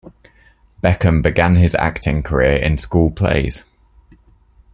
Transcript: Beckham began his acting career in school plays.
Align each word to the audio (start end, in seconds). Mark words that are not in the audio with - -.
Beckham 0.81 1.21
began 1.21 1.53
his 1.57 1.75
acting 1.75 2.23
career 2.23 2.55
in 2.55 2.79
school 2.79 3.11
plays. 3.11 3.63